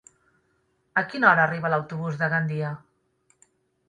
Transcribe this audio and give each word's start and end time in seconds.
A 1.01 1.03
quina 1.11 1.27
hora 1.31 1.43
arriba 1.47 1.71
l'autobús 1.73 2.17
de 2.21 2.31
Gandia? 2.31 2.71